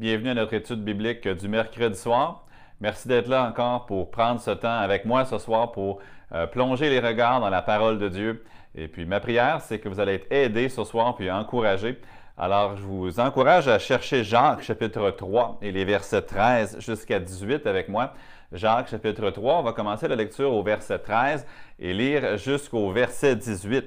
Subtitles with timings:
[0.00, 2.46] Bienvenue à notre étude biblique du mercredi soir.
[2.80, 5.98] Merci d'être là encore pour prendre ce temps avec moi ce soir pour
[6.32, 8.42] euh, plonger les regards dans la parole de Dieu.
[8.74, 12.00] Et puis ma prière, c'est que vous allez être aidés ce soir puis encouragés.
[12.38, 17.66] Alors je vous encourage à chercher Jacques chapitre 3 et les versets 13 jusqu'à 18
[17.66, 18.14] avec moi.
[18.54, 21.46] Jacques chapitre 3, on va commencer la lecture au verset 13
[21.78, 23.84] et lire jusqu'au verset 18.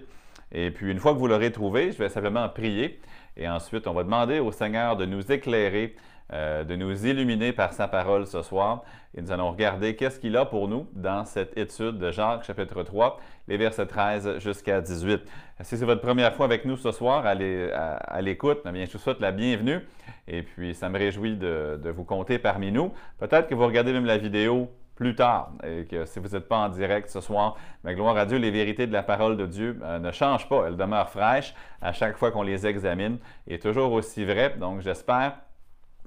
[0.51, 3.01] Et puis une fois que vous l'aurez trouvé, je vais simplement prier.
[3.37, 5.95] Et ensuite, on va demander au Seigneur de nous éclairer,
[6.31, 8.83] euh, de nous illuminer par sa parole ce soir.
[9.15, 12.83] Et nous allons regarder qu'est-ce qu'il a pour nous dans cette étude de Jacques chapitre
[12.83, 15.21] 3, les versets 13 jusqu'à 18.
[15.61, 18.99] Si c'est votre première fois avec nous ce soir à l'écoute, eh bien, je vous
[18.99, 19.79] souhaite la bienvenue.
[20.27, 22.91] Et puis, ça me réjouit de vous compter parmi nous.
[23.19, 25.51] Peut-être que vous regardez même la vidéo plus tard.
[25.63, 28.51] Et que si vous n'êtes pas en direct ce soir, mais gloire à Dieu, les
[28.51, 30.65] vérités de la parole de Dieu euh, ne changent pas.
[30.67, 34.55] Elles demeurent fraîches à chaque fois qu'on les examine et toujours aussi vraies.
[34.57, 35.33] Donc, j'espère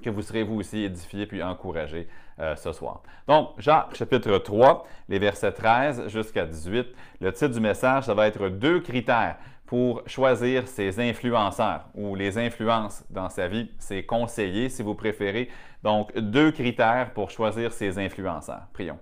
[0.03, 3.03] que vous serez vous aussi édifiés puis encouragés euh, ce soir.
[3.27, 6.87] Donc, Jacques chapitre 3, les versets 13 jusqu'à 18.
[7.21, 12.39] Le titre du message, ça va être deux critères pour choisir ses influenceurs ou les
[12.39, 15.49] influences dans sa vie, ses conseillers si vous préférez.
[15.83, 18.69] Donc, deux critères pour choisir ses influenceurs.
[18.73, 18.99] Prions.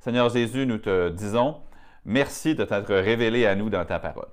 [0.00, 1.58] Seigneur Jésus, nous te disons
[2.04, 4.28] merci de t'être révélé à nous dans ta parole.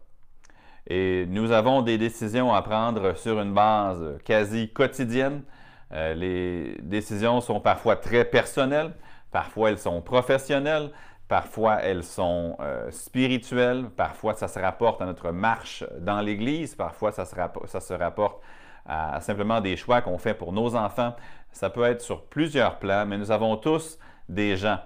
[0.88, 5.44] Et nous avons des décisions à prendre sur une base quasi quotidienne.
[5.92, 8.94] Euh, les décisions sont parfois très personnelles,
[9.32, 10.92] parfois elles sont professionnelles,
[11.28, 13.90] Parfois, elles sont euh, spirituelles.
[13.96, 16.76] Parfois, ça se rapporte à notre marche dans l'Église.
[16.76, 18.42] Parfois, ça se, ça se rapporte
[18.86, 21.16] à, simplement des choix qu'on fait pour nos enfants.
[21.52, 24.00] Ça peut être sur plusieurs plans, mais nous avons tous
[24.30, 24.80] des gens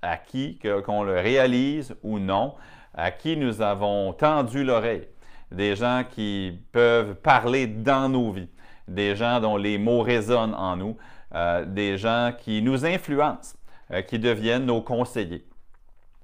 [0.00, 2.54] à qui, qu'on le réalise ou non,
[2.94, 5.08] à qui nous avons tendu l'oreille.
[5.50, 8.50] Des gens qui peuvent parler dans nos vies.
[8.86, 10.96] Des gens dont les mots résonnent en nous.
[11.34, 13.56] Euh, des gens qui nous influencent,
[13.92, 15.44] euh, qui deviennent nos conseillers.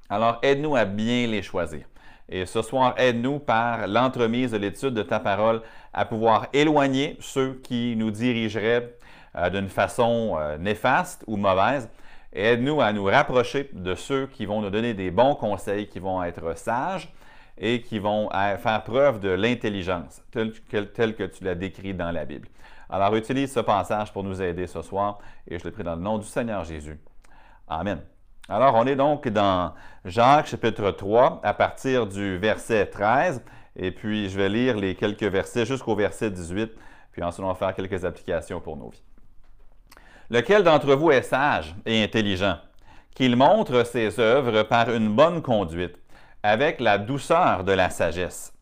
[0.08, 1.84] Alors, aide-nous à bien les choisir.
[2.28, 7.60] Et ce soir, aide-nous par l'entremise de l'étude de ta parole à pouvoir éloigner ceux
[7.62, 8.96] qui nous dirigeraient
[9.36, 11.90] euh, d'une façon euh, néfaste ou mauvaise.
[12.32, 16.22] Aide-nous à nous rapprocher de ceux qui vont nous donner des bons conseils, qui vont
[16.22, 17.12] être sages
[17.58, 22.24] et qui vont euh, faire preuve de l'intelligence, telle que tu l'as décrit dans la
[22.24, 22.48] Bible.
[22.88, 26.02] Alors, utilise ce passage pour nous aider ce soir et je le prie dans le
[26.02, 26.98] nom du Seigneur Jésus.
[27.68, 28.00] Amen.
[28.46, 29.72] Alors, on est donc dans
[30.04, 33.42] Jacques chapitre 3 à partir du verset 13,
[33.74, 36.70] et puis je vais lire les quelques versets jusqu'au verset 18,
[37.10, 39.02] puis ensuite on va faire quelques applications pour nos vies.
[40.28, 42.58] Lequel d'entre vous est sage et intelligent,
[43.14, 45.96] qu'il montre ses œuvres par une bonne conduite,
[46.42, 48.52] avec la douceur de la sagesse.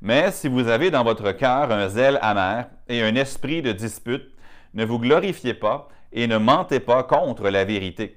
[0.00, 4.30] Mais si vous avez dans votre cœur un zèle amer et un esprit de dispute,
[4.74, 8.16] ne vous glorifiez pas et ne mentez pas contre la vérité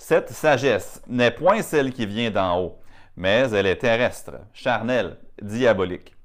[0.00, 2.78] cette sagesse n'est point celle qui vient d'en haut,
[3.16, 6.16] mais elle est terrestre, charnelle, diabolique.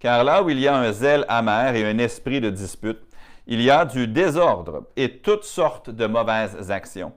[0.00, 3.00] Car là où il y a un zèle amer et un esprit de dispute,
[3.46, 7.12] il y a du désordre et toutes sortes de mauvaises actions.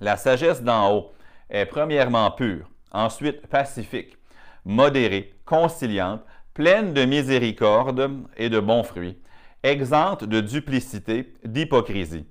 [0.00, 1.12] La sagesse d'en haut
[1.48, 4.18] est premièrement pure, ensuite pacifique,
[4.64, 6.22] modérée, conciliante,
[6.52, 9.18] pleine de miséricorde et de bons fruits,
[9.62, 12.26] exempte de duplicité, d'hypocrisie.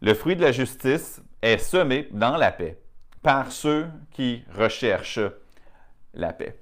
[0.00, 2.78] Le fruit de la justice est semé dans la paix
[3.22, 5.20] par ceux qui recherchent
[6.14, 6.58] la paix.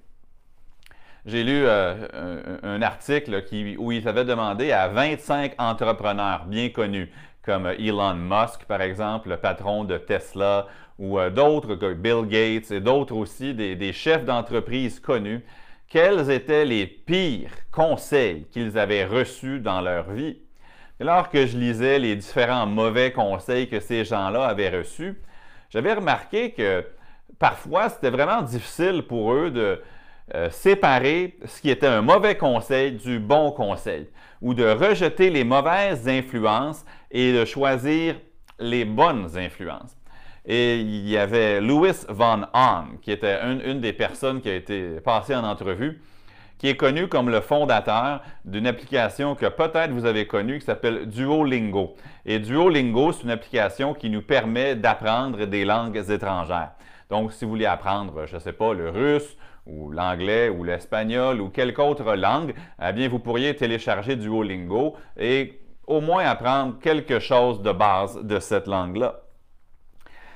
[1.26, 3.44] J'ai lu euh, un, article
[3.78, 7.10] où il avait demandé à 25 entrepreneurs bien connus,
[7.42, 10.66] comme Elon Musk, par exemple, le patron de Tesla,
[10.98, 15.42] ou euh, d'autres, Bill Gates et d'autres aussi, des chefs d'entreprise connus,
[15.88, 20.38] quels étaient les pires conseils qu'ils avaient reçus dans leur vie?
[21.00, 25.20] Et lors que je lisais les différents mauvais conseils que ces gens-là avaient reçus,
[25.70, 26.86] j'avais remarqué que
[27.38, 29.82] parfois c'était vraiment difficile pour eux de
[30.34, 34.08] euh, séparer ce qui était un mauvais conseil du bon conseil,
[34.40, 38.14] ou de rejeter les mauvaises influences et de choisir
[38.58, 39.96] les bonnes influences.
[40.46, 45.00] Et il y avait Louis Von Hahn, qui était une des personnes qui a été
[45.00, 46.00] passée en entrevue,
[46.58, 51.06] qui est connu comme le fondateur d'une application que peut-être vous avez connue qui s'appelle
[51.06, 51.96] Duolingo.
[52.24, 56.72] Et Duolingo, c'est une application qui nous permet d'apprendre des langues étrangères.
[57.10, 59.36] Donc, si vous voulez apprendre, je ne sais pas, le russe
[59.66, 65.60] ou l'anglais ou l'espagnol ou quelque autre langue, eh bien, vous pourriez télécharger Duolingo et
[65.86, 69.20] au moins apprendre quelque chose de base de cette langue-là.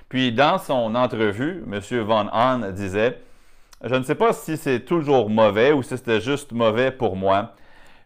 [0.09, 1.81] Puis, dans son entrevue, M.
[2.03, 3.21] Von Hahn disait
[3.85, 7.55] Je ne sais pas si c'est toujours mauvais ou si c'était juste mauvais pour moi,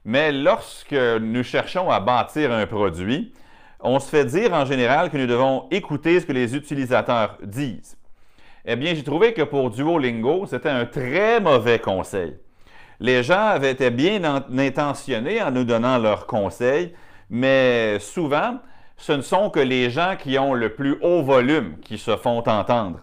[0.04, 3.32] mais lorsque nous cherchons à bâtir un produit,
[3.80, 7.96] on se fait dire en général que nous devons écouter ce que les utilisateurs disent.
[8.66, 12.36] Eh bien, j'ai trouvé que pour Duolingo, c'était un très mauvais conseil.
[13.00, 14.22] Les gens avaient été bien
[14.56, 16.92] intentionnés en nous donnant leurs conseils,
[17.30, 18.58] mais souvent,
[18.98, 22.46] ce ne sont que les gens qui ont le plus haut volume qui se font
[22.46, 23.00] entendre.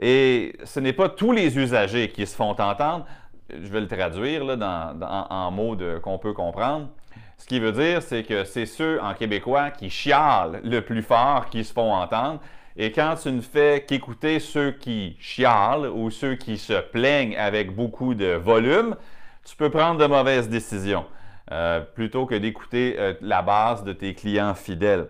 [0.00, 3.06] Et ce n'est pas tous les usagers qui se font entendre.
[3.50, 4.44] Je vais le traduire
[5.02, 6.88] en mots qu'on peut comprendre.
[7.36, 11.48] Ce qui veut dire, c'est que c'est ceux en québécois qui chialent le plus fort
[11.50, 12.40] qui se font entendre.
[12.76, 17.74] Et quand tu ne fais qu'écouter ceux qui chialent ou ceux qui se plaignent avec
[17.74, 18.96] beaucoup de volume,
[19.44, 21.04] tu peux prendre de mauvaises décisions
[21.50, 25.08] euh, plutôt que d'écouter euh, la base de tes clients fidèles.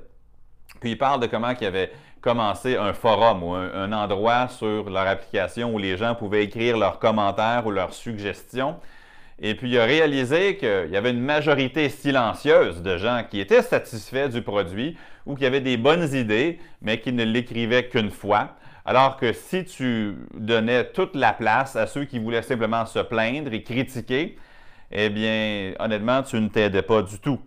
[0.81, 5.07] Puis il parle de comment il avait commencé un forum ou un, endroit sur leur
[5.07, 8.77] application où les gens pouvaient écrire leurs commentaires ou leurs suggestions.
[9.41, 13.63] Et puis il a réalisé qu'il y avait une majorité silencieuse de gens qui étaient
[13.63, 18.57] satisfaits du produit ou qui avaient des bonnes idées, mais qui ne l'écrivaient qu'une fois.
[18.85, 23.53] Alors que si tu donnais toute la place à ceux qui voulaient simplement se plaindre
[23.53, 24.37] et critiquer,
[24.91, 27.41] eh bien, honnêtement, tu ne t'aidais pas du tout.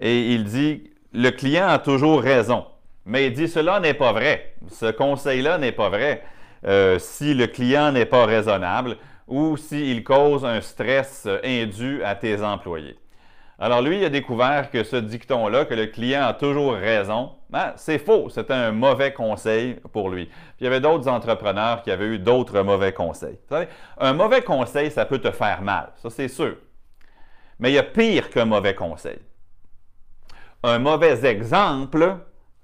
[0.00, 2.64] Et il dit, le client a toujours raison.
[3.08, 4.52] Mais il dit, cela n'est pas vrai.
[4.70, 6.22] Ce conseil-là n'est pas vrai
[6.66, 12.42] euh, si le client n'est pas raisonnable ou s'il cause un stress indu à tes
[12.42, 12.98] employés.
[13.58, 17.72] Alors lui, il a découvert que ce dicton-là, que le client a toujours raison, ben,
[17.76, 18.28] c'est faux.
[18.28, 20.28] C'était un mauvais conseil pour lui.
[20.60, 23.38] Il y avait d'autres entrepreneurs qui avaient eu d'autres mauvais conseils.
[23.98, 26.56] Un mauvais conseil, ça peut te faire mal, ça c'est sûr.
[27.58, 29.18] Mais il y a pire qu'un mauvais conseil.
[30.62, 32.18] Un mauvais exemple,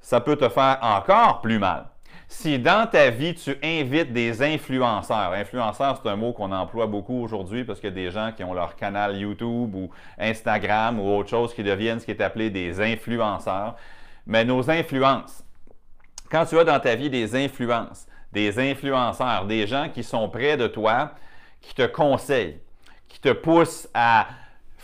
[0.05, 1.87] ça peut te faire encore plus mal
[2.29, 7.23] si dans ta vie, tu invites des influenceurs, influenceurs, c'est un mot qu'on emploie beaucoup
[7.23, 11.09] aujourd'hui parce qu'il y a des gens qui ont leur canal YouTube ou Instagram ou
[11.17, 13.77] autre chose qui deviennent ce qui est appelé des influenceurs.
[14.27, 15.45] Mais nos influences,
[16.31, 20.57] quand tu as dans ta vie des influences, des influenceurs, des gens qui sont près
[20.57, 21.13] de toi,
[21.61, 22.59] qui te conseillent,
[23.09, 24.27] qui te poussent à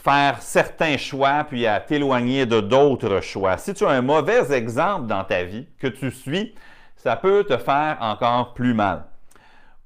[0.02, 3.58] faire certains choix puis à t'éloigner de d'autres choix.
[3.58, 6.54] Si tu as un mauvais exemple dans ta vie que tu suis,
[6.96, 9.04] ça peut te faire encore plus mal.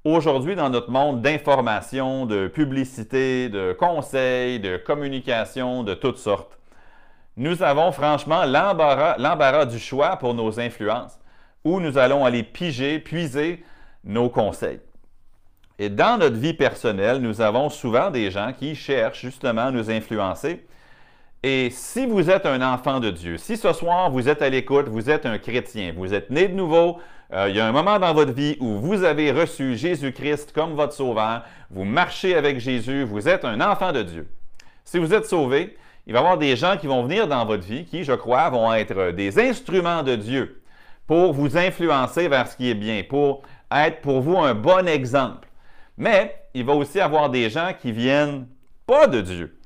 [0.05, 6.59] Aujourd'hui, dans notre monde d'information, de publicité, de conseils, de communication de toutes sortes,
[7.37, 11.19] nous avons franchement l'embarras du choix pour nos influences,
[11.65, 13.65] où nous allons aller piger, puiser
[14.05, 14.81] nos conseils.
[15.79, 19.91] Et dans notre vie personnelle, nous avons souvent des gens qui cherchent justement à nous
[19.91, 20.65] influencer
[21.47, 24.89] et si vous êtes un enfant de Dieu, si ce soir vous êtes à l'écoute,
[24.89, 26.99] vous êtes un chrétien, vous êtes né de nouveau,
[27.35, 30.73] euh, il y a un moment dans votre vie où vous avez reçu Jésus-Christ comme
[30.73, 34.27] votre sauveur, vous marchez avec Jésus, vous êtes un enfant de Dieu.
[34.87, 37.65] Si vous êtes sauvé, il va y avoir des gens qui vont venir dans votre
[37.65, 40.63] vie qui, je crois, vont être des instruments de Dieu
[41.07, 45.47] pour vous influencer vers ce qui est bien, pour être pour vous un bon exemple.
[45.97, 48.47] Mais il va aussi avoir des gens qui viennent
[48.87, 49.59] pas de Dieu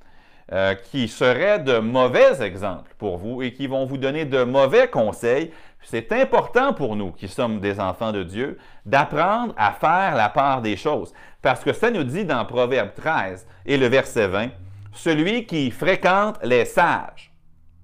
[0.50, 4.88] euh, qui seraient de mauvais exemples pour vous et qui vont vous donner de mauvais
[4.88, 5.52] conseils.
[5.82, 8.56] C'est important pour nous qui sommes des enfants de Dieu
[8.86, 11.12] d'apprendre à faire la part des choses.
[11.42, 14.48] Parce que ça nous dit dans Proverbe 13 et le verset 20,
[14.92, 17.30] celui qui fréquente les sages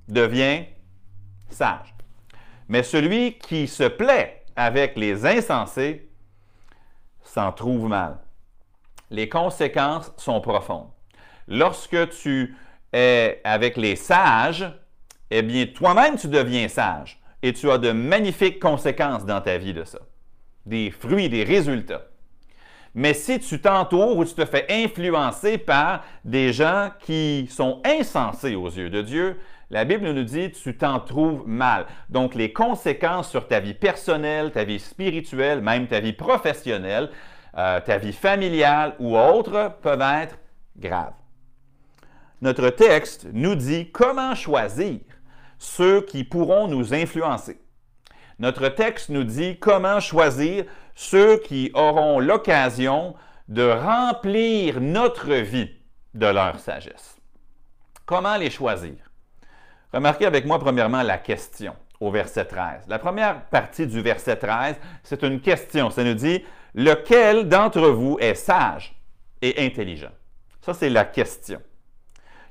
[0.09, 0.65] devient
[1.51, 1.95] sage.
[2.69, 6.09] Mais celui qui se plaît avec les insensés
[7.23, 8.19] s'en trouve mal.
[9.15, 10.89] Les conséquences sont profondes.
[11.47, 12.57] Lorsque tu
[12.93, 14.69] es avec les sages,
[15.31, 19.73] eh bien, toi-même, tu deviens sage et tu as de magnifiques conséquences dans ta vie
[19.73, 20.01] de ça.
[20.67, 22.07] Des fruits, des résultats.
[22.97, 28.57] Mais si tu t'entoures ou tu te fais influencer par des gens qui sont insensés
[28.57, 29.39] aux yeux de Dieu,
[29.71, 31.87] la Bible nous dit tu t'en trouves mal.
[32.09, 37.11] Donc les conséquences sur ta vie personnelle, ta vie spirituelle, même ta vie professionnelle,
[37.57, 40.39] euh, ta vie familiale ou autre peuvent être
[40.77, 41.15] graves
[42.45, 45.01] notre texte nous dit comment choisir
[45.59, 47.59] ceux qui pourront nous influencer.
[48.39, 53.15] Notre texte nous dit comment choisir ceux qui auront l'occasion
[53.49, 55.71] de remplir notre vie
[56.13, 57.17] de leur sagesse.
[58.05, 58.97] Comment les choisir?
[59.93, 62.89] Remarquez avec moi premièrement la question au verset 13.
[62.89, 65.89] La première partie du verset 13, c'est une question.
[65.89, 66.45] Ça nous dit,
[66.75, 68.95] lequel d'entre vous est sage
[69.43, 70.13] et intelligent?
[70.61, 71.61] Ça, c'est la question.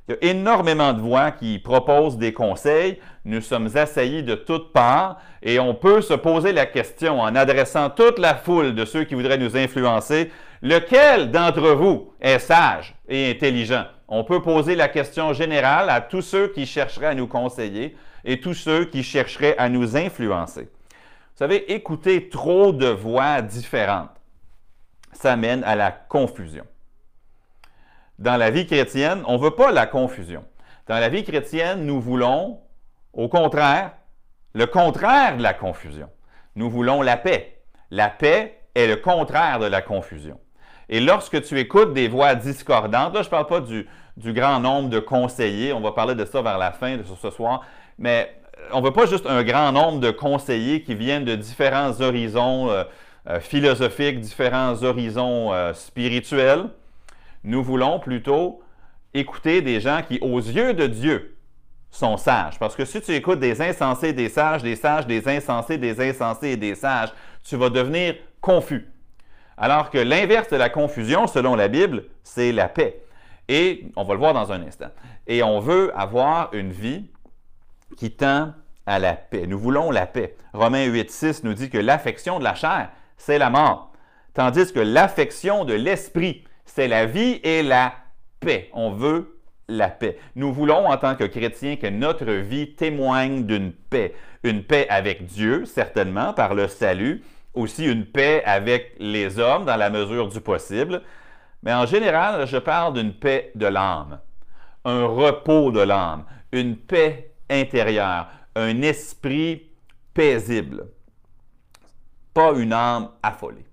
[0.07, 2.99] Il y a énormément de voix qui proposent des conseils.
[3.23, 7.89] Nous sommes assaillis de toutes parts et on peut se poser la question en adressant
[7.89, 10.29] toute la foule de ceux qui voudraient nous influencer,
[10.61, 13.85] lequel d'entre vous est sage et intelligent?
[14.09, 18.41] On peut poser la question générale à tous ceux qui chercheraient à nous conseiller et
[18.41, 20.67] tous ceux qui chercheraient à nous influencer.
[21.33, 24.11] Vous savez, écouter trop de voix différentes,
[25.11, 26.65] ça mène à la confusion
[28.19, 30.45] dans la vie chrétienne, on ne veut pas la confusion.
[30.87, 32.59] Dans la vie chrétienne, nous voulons,
[33.13, 33.93] au contraire,
[34.53, 36.09] le contraire de la confusion.
[36.55, 37.57] Nous voulons la paix.
[37.89, 40.39] La paix est le contraire de la confusion.
[40.89, 43.87] Et lorsque tu écoutes des voix discordantes, là, je ne parle pas du,
[44.17, 47.61] grand nombre de conseillers, on va parler de ça vers la fin de ce soir,
[47.97, 48.35] mais
[48.71, 52.69] on ne veut pas juste un grand nombre de conseillers qui viennent de différents horizons
[52.69, 52.83] euh,
[53.29, 56.65] euh, philosophiques, différents horizons euh, spirituels.
[57.43, 58.61] Nous voulons plutôt
[59.13, 61.37] écouter des gens qui, aux yeux de Dieu,
[61.91, 62.57] sont sages.
[62.57, 66.49] Parce que si tu écoutes des insensés, des sages, des sages, des insensés, des insensés
[66.49, 68.89] et des sages, tu vas devenir confus.
[69.57, 73.03] Alors que l'inverse de la confusion, selon la Bible, c'est la paix.
[73.47, 74.89] Et on va le voir dans un instant.
[75.27, 77.05] Et on veut avoir une vie
[77.95, 78.53] qui tend
[78.85, 79.47] à la paix.
[79.47, 80.35] Nous voulons la paix.
[80.53, 83.91] Romains 8, 6 nous dit que l'affection de la chair, c'est la mort.
[84.33, 87.93] Tandis que l'affection de l'esprit, c'est la vie et la
[88.39, 88.69] paix.
[88.73, 90.17] On veut la paix.
[90.35, 94.13] Nous voulons, en tant que chrétiens, que notre vie témoigne d'une paix.
[94.43, 97.23] Une paix avec Dieu, certainement, par le salut.
[97.53, 101.01] Aussi une paix avec les hommes, dans la mesure du possible.
[101.61, 104.19] Mais en général, je parle d'une paix de l'âme.
[104.83, 106.25] Un repos de l'âme.
[106.51, 108.29] Une paix intérieure.
[108.55, 109.71] Un esprit
[110.13, 110.87] paisible.
[112.33, 113.65] Pas une âme affolée.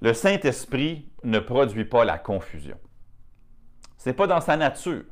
[0.00, 2.76] Le Saint-Esprit ne produit pas la confusion.
[3.96, 5.04] Ce n'est pas dans sa nature.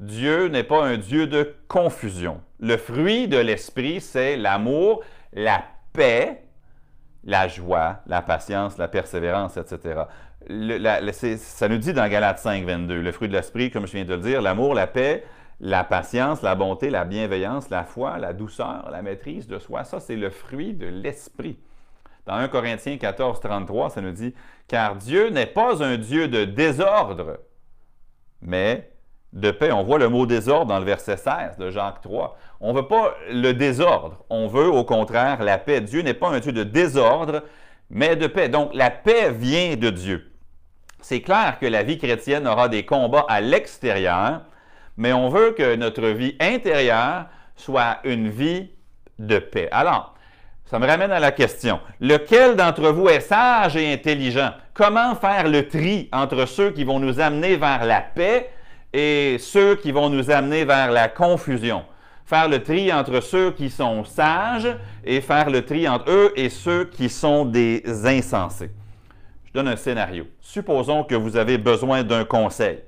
[0.00, 2.40] Dieu n'est pas un Dieu de confusion.
[2.58, 6.42] Le fruit de l'Esprit, c'est l'amour, la paix,
[7.22, 10.02] la joie, la patience, la persévérance, etc.
[11.38, 14.14] ça nous dit dans Galates 5, 22, le fruit de l'Esprit, comme je viens de
[14.14, 15.24] le dire, l'amour, la paix,
[15.60, 20.00] la patience, la bonté, la bienveillance, la foi, la douceur, la maîtrise de soi, ça
[20.00, 21.58] c'est le fruit de l'Esprit.
[22.26, 24.34] Dans 1 Corinthiens 14, 33, ça nous dit
[24.66, 27.38] Car Dieu n'est pas un Dieu de désordre,
[28.40, 28.90] mais
[29.34, 29.72] de paix.
[29.72, 32.38] On voit le mot désordre dans le verset 16 de Jacques 3.
[32.60, 35.80] On ne veut pas le désordre, on veut au contraire la paix.
[35.80, 37.42] Dieu n'est pas un Dieu de désordre,
[37.90, 38.48] mais de paix.
[38.48, 40.30] Donc la paix vient de Dieu.
[41.00, 44.40] C'est clair que la vie chrétienne aura des combats à l'extérieur,
[44.96, 48.70] mais on veut que notre vie intérieure soit une vie
[49.18, 49.68] de paix.
[49.70, 50.14] Alors,
[50.66, 51.78] ça me ramène à la question.
[52.00, 54.50] Lequel d'entre vous est sage et intelligent?
[54.72, 58.50] Comment faire le tri entre ceux qui vont nous amener vers la paix
[58.92, 61.84] et ceux qui vont nous amener vers la confusion?
[62.24, 64.74] Faire le tri entre ceux qui sont sages
[65.04, 68.70] et faire le tri entre eux et ceux qui sont des insensés.
[69.44, 70.26] Je donne un scénario.
[70.40, 72.80] Supposons que vous avez besoin d'un conseil.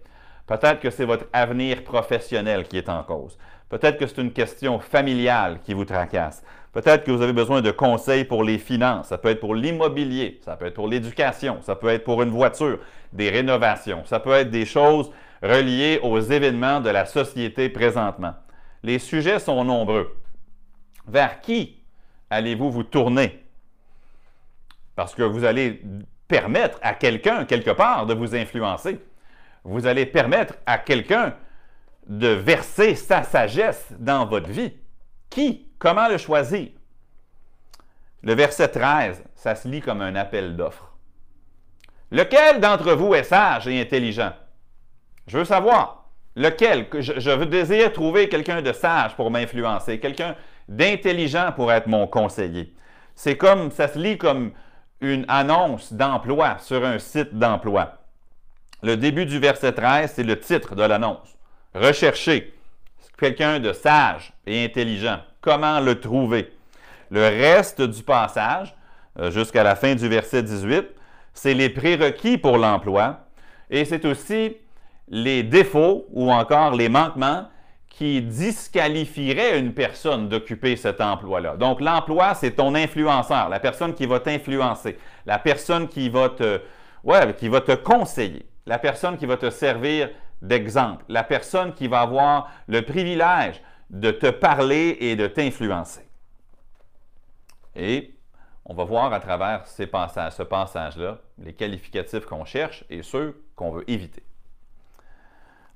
[0.47, 3.37] Peut-être que c'est votre avenir professionnel qui est en cause.
[3.69, 6.45] Peut-être que c'est une question familiale qui vous tracasse.
[6.73, 9.09] Peut-être que vous avez besoin de conseils pour les finances.
[9.09, 12.31] Ça peut être pour l'immobilier, ça peut être pour l'éducation, ça peut être pour une
[12.31, 12.79] voiture,
[13.13, 15.11] des rénovations, ça peut être des choses
[15.43, 18.35] reliées aux événements de la société présentement.
[18.83, 20.17] Les sujets sont nombreux.
[21.09, 21.83] Vers qui
[22.31, 23.43] allez-vous vous tourner?
[24.95, 25.83] Parce que vous allez
[26.29, 28.99] permettre à quelqu'un, quelque part, de vous influencer.
[29.69, 31.35] Vous allez permettre à quelqu'un
[32.07, 34.73] de verser sa sagesse dans votre vie.
[35.29, 35.67] Qui?
[35.81, 36.69] Comment le choisir?
[38.23, 40.93] Le verset 13, ça se lit comme un appel d'offre.
[42.13, 44.33] Lequel d'entre vous est sage et intelligent?
[45.27, 46.11] Je veux savoir.
[46.37, 46.87] Lequel?
[47.01, 50.37] Je, je veux désire trouver quelqu'un de sage pour m'influencer, quelqu'un
[50.69, 52.73] d'intelligent pour être mon conseiller.
[53.17, 54.53] C'est comme, ça se lit comme
[55.01, 58.06] une annonce d'emploi sur un site d'emploi.
[58.87, 61.37] Le début du verset 13, c'est le titre de l'annonce.
[61.75, 62.55] Rechercher
[63.19, 66.53] quelqu'un de sage et intelligent comment le trouver?
[67.11, 68.77] Le reste du passage,
[69.19, 70.87] euh, jusqu'à la fin du verset 18,
[71.35, 73.27] c'est les prérequis pour l'emploi
[73.71, 74.57] et c'est aussi
[75.09, 77.49] les défauts ou encore les manquements
[77.89, 81.57] qui disqualifieraient une personne d'occuper cet emploi-là.
[81.57, 86.61] Donc l'emploi, c'est ton influenceur, la personne qui va t'influencer, la personne qui va te,
[87.07, 90.11] Ouais, qui va te conseiller, la personne qui va te servir
[90.43, 96.07] d'exemple, la personne qui va avoir le privilège de te parler et de t'influencer.
[97.75, 98.15] Et
[98.65, 103.43] on va voir à travers ces passages, ce passage-là les qualificatifs qu'on cherche et ceux
[103.55, 104.23] qu'on veut éviter.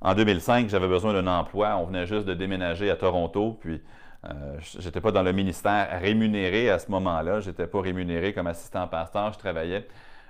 [0.00, 1.76] En 2005, j'avais besoin d'un emploi.
[1.76, 3.82] On venait juste de déménager à Toronto, puis
[4.25, 7.40] euh, je n'étais pas dans le ministère rémunéré à ce moment-là.
[7.40, 9.32] Je n'étais pas rémunéré comme assistant pasteur.
[9.35, 9.87] Je travaillais.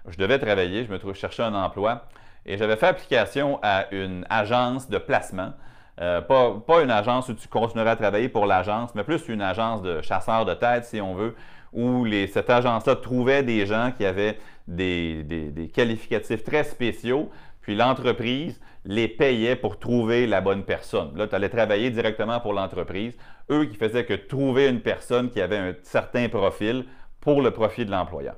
[0.09, 0.85] Je devais travailler.
[0.85, 2.05] Je me trouvais chercher un emploi.
[2.47, 5.53] Et j'avais fait application à une agence de placement.
[6.01, 9.83] Euh, pas, une agence où tu continuerais à travailler pour l'agence, mais plus une agence
[9.83, 11.35] de chasseurs de tête, si on veut,
[11.73, 17.31] où cette agence-là trouvait des gens qui avaient des qualificatifs très spéciaux,
[17.61, 21.17] puis l'entreprise les payait pour trouver la bonne personne.
[21.17, 23.17] Là, tu allais travailler directement pour l'entreprise.
[23.51, 26.87] Eux qui faisaient que trouver une personne qui avait un certain profil
[27.21, 28.37] pour le profit de l'employeur.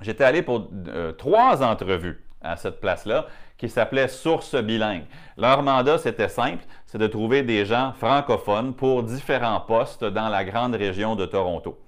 [0.00, 3.26] J'étais allé pour euh, trois entrevues à cette place-là
[3.58, 5.04] qui s'appelait Source bilingue.
[5.36, 10.44] Leur mandat, c'était simple, c'est de trouver des gens francophones pour différents postes dans la
[10.44, 11.78] grande région de Toronto.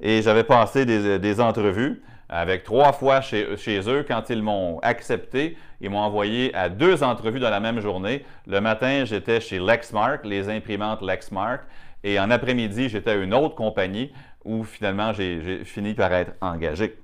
[0.00, 3.46] Et j'avais passé des entrevues avec trois fois chez,
[3.86, 4.04] eux.
[4.06, 8.24] Quand ils m'ont accepté, ils m'ont envoyé à deux entrevues dans la même journée.
[8.46, 11.62] Le matin, j'étais chez Lexmark, les imprimantes Lexmark,
[12.04, 14.12] et en après-midi, j'étais à une autre compagnie
[14.44, 16.96] où finalement j'ai fini par être engagé.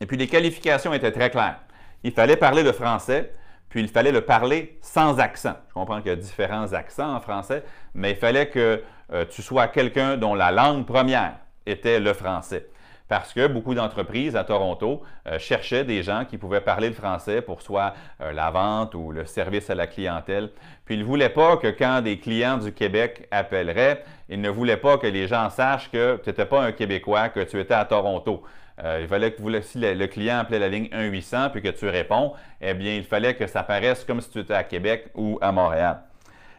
[0.00, 1.60] Et puis les qualifications étaient très claires.
[2.04, 3.32] Il fallait parler le français,
[3.68, 5.54] puis il fallait le parler sans accent.
[5.68, 7.64] Je comprends qu'il y a différents accents en français,
[7.94, 11.34] mais il fallait que euh, tu sois quelqu'un dont la langue première
[11.66, 12.68] était le français
[13.08, 17.40] parce que beaucoup d'entreprises à Toronto euh, cherchaient des gens qui pouvaient parler le français
[17.40, 20.50] pour soit euh, la vente ou le service à la clientèle.
[20.84, 24.76] Puis ils ne voulaient pas que quand des clients du Québec appelleraient, ils ne voulaient
[24.76, 27.86] pas que les gens sachent que tu n'étais pas un Québécois, que tu étais à
[27.86, 28.42] Toronto.
[28.84, 32.32] Euh, il fallait que si le, client appelait la ligne 1-800 puis que tu réponds,
[32.60, 35.50] eh bien, il fallait que ça paraisse comme si tu étais à Québec ou à
[35.50, 36.02] Montréal.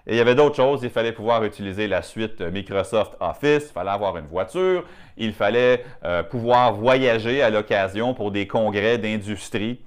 [0.05, 0.81] Et il y avait d'autres choses.
[0.83, 4.83] Il fallait pouvoir utiliser la suite Microsoft Office, il fallait avoir une voiture,
[5.17, 9.79] il fallait euh, pouvoir voyager à l'occasion pour des congrès d'industrie.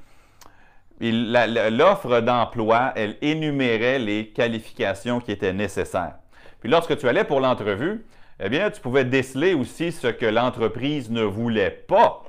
[1.00, 6.14] L'offre d'emploi, elle énumérait les qualifications qui étaient nécessaires.
[6.60, 8.04] Puis lorsque tu allais pour l'entrevue,
[8.40, 12.24] eh bien, tu pouvais déceler aussi ce que l'entreprise ne voulait pas.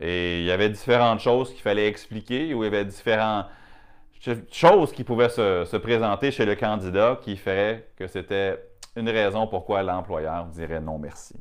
[0.00, 3.44] Et il y avait différentes choses qu'il fallait expliquer, ou il y avait différents
[4.50, 8.58] chose qui pouvait se, présenter chez le candidat qui ferait que c'était
[8.96, 11.36] une raison pourquoi l'employeur dirait non merci.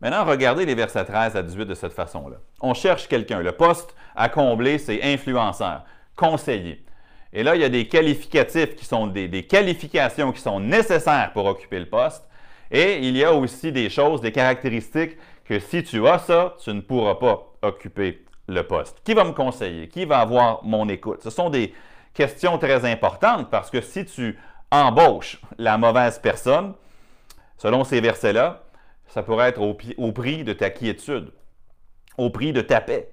[0.00, 2.36] Maintenant, regardez les versets 13 à 18 de cette façon-là.
[2.60, 3.40] On cherche quelqu'un.
[3.40, 6.84] Le poste à combler, c'est influenceur, conseiller.
[7.32, 11.46] Et là, il y a des qualificatifs qui sont des, qualifications qui sont nécessaires pour
[11.46, 12.28] occuper le poste.
[12.74, 16.70] Et il y a aussi des choses, des caractéristiques que si tu as ça, tu
[16.74, 19.00] ne pourras pas occuper le poste?
[19.04, 19.86] Qui va me conseiller?
[19.86, 21.22] Qui va avoir mon écoute?
[21.22, 21.72] Ce sont des
[22.14, 24.36] questions très importantes parce que si tu
[24.72, 26.74] embauches la mauvaise personne,
[27.58, 28.64] selon ces versets-là,
[29.06, 31.30] ça pourrait être au, prix de ta quiétude,
[32.18, 33.08] au prix de ta paix.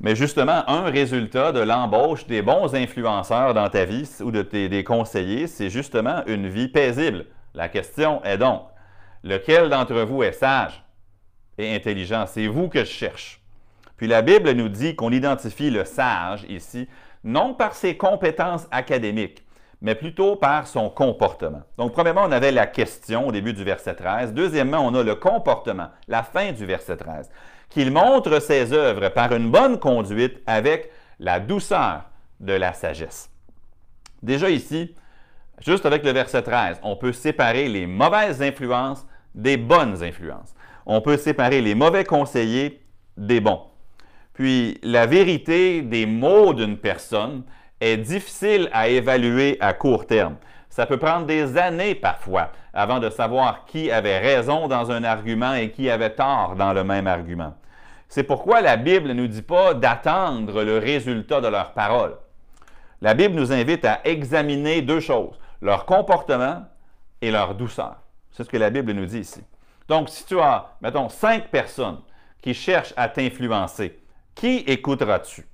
[0.00, 4.68] Mais justement, un résultat de l'embauche des bons influenceurs dans ta vie ou de tes
[4.68, 7.26] des conseillers, c'est justement une vie paisible.
[7.58, 8.62] La question est donc,
[9.24, 10.80] lequel d'entre vous est sage
[11.58, 12.24] et intelligent?
[12.28, 13.42] C'est vous que je cherche.
[13.96, 16.88] Puis la Bible nous dit qu'on identifie le sage ici,
[17.24, 19.44] non par ses compétences académiques,
[19.80, 21.62] mais plutôt par son comportement.
[21.78, 24.34] Donc, premièrement, on avait la question au début du verset 13.
[24.34, 27.28] Deuxièmement, on a le comportement, la fin du verset 13,
[27.70, 32.04] qu'il montre ses œuvres par une bonne conduite avec la douceur
[32.38, 33.32] de la sagesse.
[34.22, 34.94] Déjà ici,
[35.60, 40.54] juste avec le verset 13, on peut séparer les mauvaises influences des bonnes influences.
[40.86, 42.82] On peut séparer les mauvais conseillers
[43.16, 43.62] des bons.
[44.32, 47.42] Puis la vérité des mots d'une personne
[47.80, 50.36] est difficile à évaluer à court terme.
[50.68, 55.54] Ça peut prendre des années parfois avant de savoir qui avait raison dans un argument
[55.54, 57.54] et qui avait tort dans le même argument.
[58.08, 62.16] C'est pourquoi la Bible ne nous dit pas d'attendre le résultat de leurs paroles.
[63.00, 66.64] La Bible nous invite à examiner deux choses, leur comportement
[67.20, 67.96] et leur douceur.
[68.30, 69.42] C'est ce que la Bible nous dit ici.
[69.88, 72.00] Donc, si tu as, mettons, cinq personnes
[72.42, 73.98] qui cherchent à t'influencer,
[74.34, 75.46] qui écouteras-tu?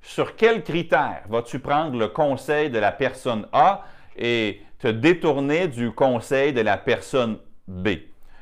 [0.00, 3.84] Sur quels critères vas-tu prendre le conseil de la personne A
[4.16, 7.88] et te détourner du conseil de la personne B?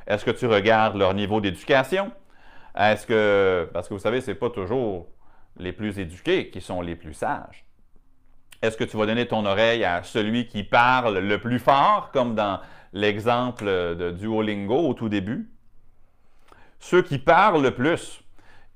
[0.06, 2.12] Est-ce que tu regardes leur niveau d'éducation?
[2.76, 5.06] Est-ce que, parce que vous savez, ce n'est pas toujours
[5.56, 7.64] les plus éduqués qui sont les plus sages.
[8.62, 12.36] Est-ce que tu vas donner ton oreille à celui qui parle le plus fort, comme
[12.36, 12.60] dans
[12.92, 15.50] l'exemple de Duolingo au tout début?
[16.78, 18.22] Ceux qui parlent le plus,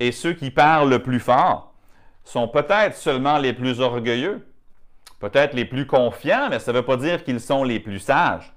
[0.00, 1.72] et ceux qui parlent le plus fort
[2.24, 4.44] sont peut-être seulement les plus orgueilleux,
[5.20, 8.52] peut-être les plus confiants, mais ça ne veut pas dire qu'ils sont les plus sages.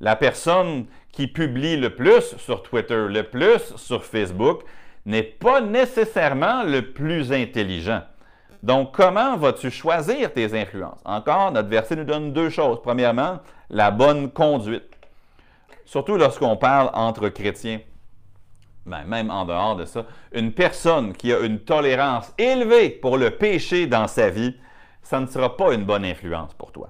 [0.00, 4.62] La personne qui publie le plus sur Twitter, le plus sur Facebook,
[5.04, 8.02] n'est pas nécessairement le plus intelligent.
[8.64, 11.02] Donc, comment vas-tu choisir tes influences?
[11.04, 12.80] Encore, notre verset nous donne deux choses.
[12.82, 14.88] Premièrement, la bonne conduite.
[15.84, 17.80] Surtout lorsqu'on parle entre chrétiens.
[18.86, 23.32] Ben, même en dehors de ça, une personne qui a une tolérance élevée pour le
[23.32, 24.56] péché dans sa vie,
[25.02, 26.88] ça ne sera pas une bonne influence pour toi.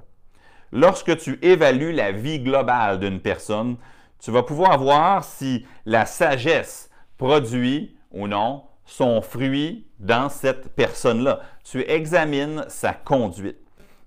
[0.70, 3.78] Lorsque tu évalues la vie globale d'une personne,
[4.20, 11.40] tu vas pouvoir voir si la sagesse produit ou non son fruit dans cette personne-là.
[11.64, 13.58] Tu examines sa conduite.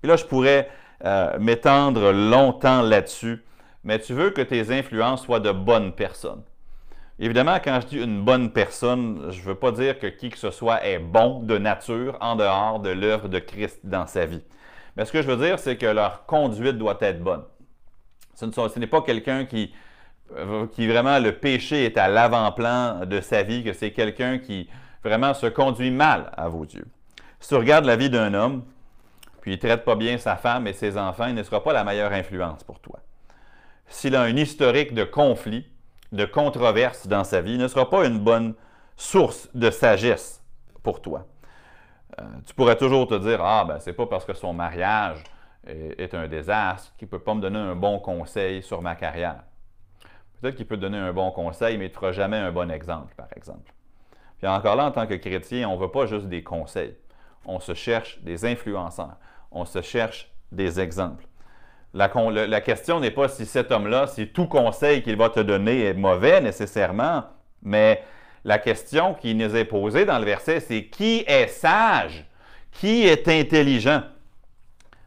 [0.02, 0.68] Et là, je pourrais
[1.04, 3.44] euh, m'étendre longtemps là-dessus,
[3.84, 6.42] mais tu veux que tes influences soient de bonnes personnes.
[7.20, 10.38] Évidemment, quand je dis une bonne personne, je ne veux pas dire que qui que
[10.38, 14.42] ce soit est bon de nature en dehors de l'œuvre de Christ dans sa vie.
[14.96, 17.44] Mais ce que je veux dire, c'est que leur conduite doit être bonne.
[18.34, 19.72] Ce n'est pas quelqu'un qui,
[20.72, 24.68] qui vraiment le péché est à l'avant-plan de sa vie, que c'est quelqu'un qui
[25.02, 26.86] vraiment se conduit mal à vos yeux.
[27.40, 28.64] Si tu regardes la vie d'un homme,
[29.40, 31.72] puis il ne traite pas bien sa femme et ses enfants, il ne sera pas
[31.72, 32.98] la meilleure influence pour toi.
[33.86, 35.66] S'il a un historique de conflit,
[36.12, 38.54] de controverse dans sa vie ne sera pas une bonne
[38.96, 40.42] source de sagesse
[40.82, 41.26] pour toi.
[42.20, 45.22] Euh, tu pourrais toujours te dire Ah, ben, c'est pas parce que son mariage
[45.66, 49.42] est, un désastre qu'il ne peut pas me donner un bon conseil sur ma carrière.
[50.40, 52.70] Peut-être qu'il peut te donner un bon conseil, mais il ne fera jamais un bon
[52.70, 53.72] exemple, par exemple.
[54.38, 56.94] Puis encore là, en tant que chrétien, on ne veut pas juste des conseils.
[57.44, 59.16] On se cherche des influenceurs.
[59.50, 61.24] On se cherche des exemples.
[61.94, 65.94] La, question n'est pas si cet homme-là, si tout conseil qu'il va te donner est
[65.94, 67.24] mauvais nécessairement,
[67.62, 68.04] mais
[68.44, 72.26] la question qui nous est posée dans le verset, c'est qui est sage?
[72.72, 74.02] Qui est intelligent?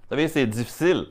[0.04, 1.08] Vous savez, c'est difficile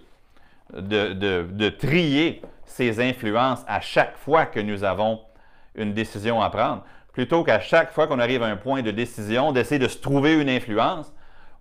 [0.74, 5.20] de, de, trier ces influences à chaque fois que nous avons
[5.74, 6.84] une décision à prendre.
[7.12, 10.34] Plutôt qu'à chaque fois qu'on arrive à un point de décision, d'essayer de se trouver
[10.34, 11.12] une influence,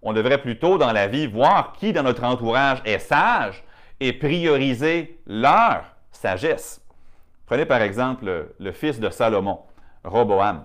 [0.04, 3.64] on devrait plutôt dans la vie voir qui dans notre entourage est sage
[4.00, 6.82] et prioriser leur sagesse.
[7.48, 9.60] Prenez par exemple le, fils de Salomon,
[10.04, 10.64] Roboam.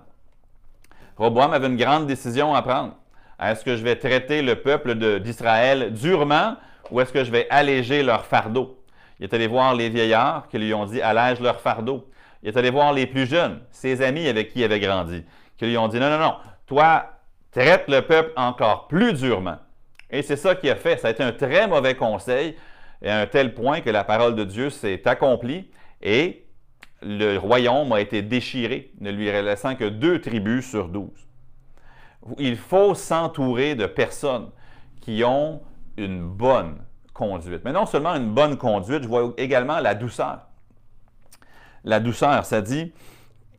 [1.17, 2.95] Roboam avait une grande décision à prendre.
[3.41, 6.57] Est-ce que je vais traiter le peuple d'Israël durement
[6.91, 8.79] ou est-ce que je vais alléger leur fardeau?
[9.19, 12.09] Il est allé voir les vieillards qui lui ont dit allège leur fardeau.
[12.43, 15.25] Il est allé voir les plus jeunes, ses amis avec qui il avait grandi,
[15.57, 16.35] qui lui ont dit non, non, non,
[16.67, 17.07] toi,
[17.51, 19.57] traite le peuple encore plus durement.
[20.11, 20.99] Et c'est ça qu'il a fait.
[20.99, 22.57] Ça a été un très mauvais conseil
[23.03, 25.71] et à un tel point que la parole de Dieu s'est accomplie
[26.03, 26.45] et
[27.03, 31.29] le royaume a été déchiré, ne lui laissant que deux tribus sur douze.
[32.39, 34.51] Il faut s'entourer de personnes
[35.01, 35.61] qui ont
[35.97, 36.79] une bonne
[37.15, 37.63] conduite.
[37.65, 40.41] Mais non seulement une bonne conduite, je vois également la douceur.
[41.85, 42.93] La douceur, ça dit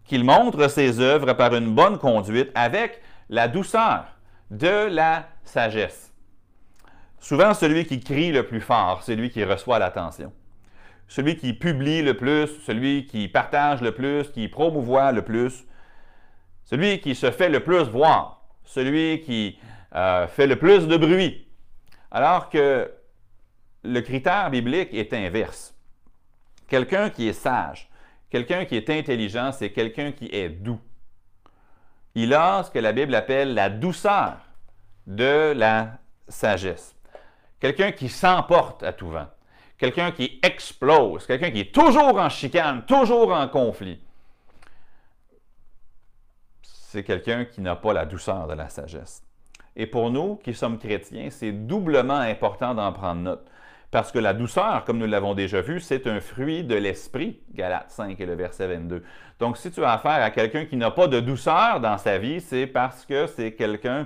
[0.04, 4.06] qu'il montre ses œuvres par une bonne conduite avec la douceur
[4.52, 6.14] de la sagesse.
[7.20, 10.32] Souvent, celui qui crie le plus fort, c'est lui qui reçoit l'attention.
[11.08, 15.66] Celui qui publie le plus, celui qui partage le plus, qui promouvoit le plus,
[16.66, 19.58] celui qui se fait le plus voir, celui qui
[19.96, 21.48] euh, fait le plus de bruit.
[22.12, 22.92] Alors que
[23.86, 25.74] le critère biblique est inverse.
[26.68, 27.90] Quelqu'un qui est sage,
[28.30, 30.80] quelqu'un qui est intelligent, c'est quelqu'un qui est doux.
[32.16, 34.38] Il a ce que la Bible appelle la douceur
[35.06, 36.96] de la sagesse.
[37.60, 39.28] Quelqu'un qui s'emporte à tout vent.
[39.78, 41.26] Quelqu'un qui explose.
[41.28, 44.00] Quelqu'un qui est toujours en chicane, toujours en conflit.
[46.62, 49.22] C'est quelqu'un qui n'a pas la douceur de la sagesse.
[49.76, 53.46] Et pour nous qui sommes chrétiens, c'est doublement important d'en prendre note.
[53.96, 57.92] Parce que la douceur, comme nous l'avons déjà vu, c'est un fruit de l'esprit, Galates
[57.92, 59.02] 5 et le verset 22.
[59.40, 62.42] Donc, si tu as affaire à quelqu'un qui n'a pas de douceur dans sa vie,
[62.42, 64.06] c'est parce que c'est quelqu'un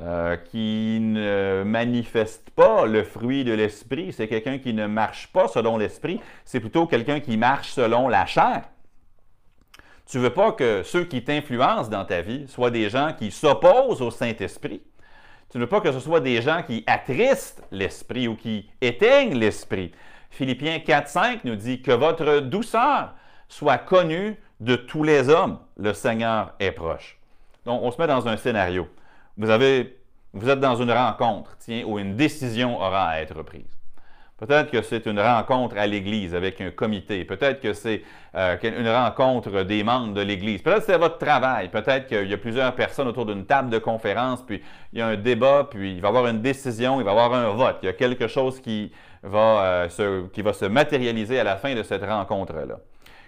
[0.00, 5.48] euh, qui ne manifeste pas le fruit de l'esprit, c'est quelqu'un qui ne marche pas
[5.48, 8.62] selon l'esprit, c'est plutôt quelqu'un qui marche selon la chair.
[10.06, 13.30] Tu ne veux pas que ceux qui t'influencent dans ta vie soient des gens qui
[13.30, 14.80] s'opposent au Saint-Esprit?
[15.50, 19.36] Tu ne veux pas que ce soit des gens qui attristent l'esprit ou qui éteignent
[19.36, 19.92] l'esprit.
[20.30, 23.14] Philippiens 4.5 nous dit que votre douceur
[23.48, 25.58] soit connue de tous les hommes.
[25.76, 27.18] Le Seigneur est proche.
[27.66, 28.88] Donc, on se met dans un scénario.
[29.36, 33.79] Vous, êtes dans une rencontre où une décision aura à être prise.
[34.40, 37.26] Peut-être que c'est une rencontre à l'Église avec un comité.
[37.26, 38.02] Peut-être que c'est
[38.34, 40.62] euh, une rencontre des membres de l'Église.
[40.62, 41.68] Peut-être que c'est votre travail.
[41.68, 44.62] Peut-être qu'il y a plusieurs personnes autour d'une table de conférence, puis
[44.94, 47.18] il y a un débat, puis il va y avoir une décision, il va y
[47.18, 47.80] avoir un vote.
[47.82, 48.90] Il y a quelque chose qui
[49.22, 52.78] va, euh, se, qui va se matérialiser à la fin de cette rencontre-là.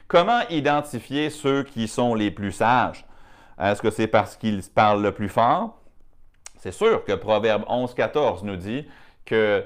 [0.08, 3.04] Comment identifier ceux qui sont les plus sages?
[3.60, 5.78] Est-ce que c'est parce qu'ils parlent le plus fort?
[6.56, 8.86] C'est sûr que Proverbe 11, 14 nous dit
[9.26, 9.62] que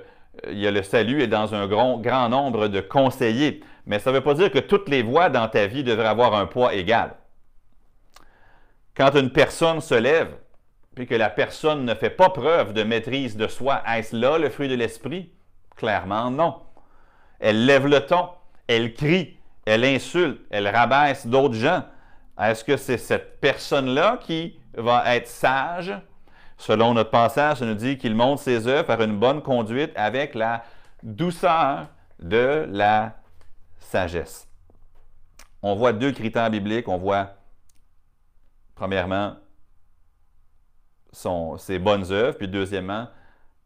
[0.51, 3.61] il y a le salut et dans un grand, grand nombre de conseillers.
[3.87, 6.35] Mais ça ne veut pas dire que toutes les voix dans ta vie devraient avoir
[6.35, 7.14] un poids égal.
[8.96, 10.35] Quand une personne se lève,
[10.94, 14.49] puis que la personne ne fait pas preuve de maîtrise de soi, est-ce là le
[14.49, 15.31] fruit de l'esprit?
[15.77, 16.57] Clairement non.
[17.38, 18.31] Elle lève le ton,
[18.66, 21.85] elle crie, elle insulte, elle rabaisse d'autres gens.
[22.40, 25.94] Est-ce que c'est cette personne-là qui va être sage
[26.58, 30.34] Selon notre passage, ça nous dit qu'il montre ses œuvres par une bonne conduite avec
[30.34, 30.64] la
[31.02, 31.88] douceur
[32.18, 33.16] de la
[33.78, 34.48] sagesse.
[35.62, 36.88] On voit deux critères bibliques.
[36.88, 37.30] On voit,
[38.74, 39.36] premièrement,
[41.58, 43.08] ses bonnes œuvres, puis deuxièmement,